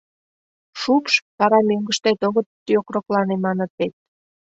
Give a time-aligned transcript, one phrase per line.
[0.81, 3.93] Шупш, вара «мӧҥгыштет огыт йокроклане» маныт вет.